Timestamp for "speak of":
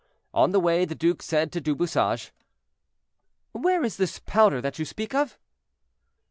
4.83-5.37